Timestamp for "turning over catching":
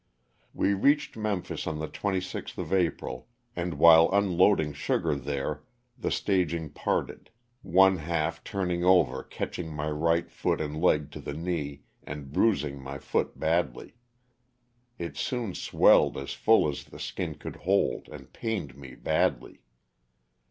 8.43-9.71